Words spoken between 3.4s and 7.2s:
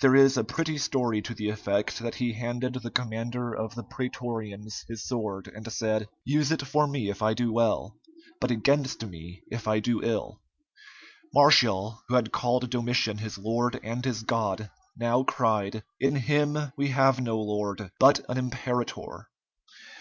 of the prætorians his sword, and said, "Use it for me if